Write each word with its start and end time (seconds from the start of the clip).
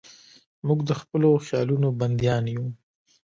موږ 0.67 0.79
د 0.89 0.91
خپلو 1.01 1.29
خیالونو 1.45 1.87
بندیان 1.99 2.43
یو. 2.55 2.65